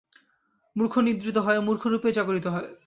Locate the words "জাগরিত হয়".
2.13-2.69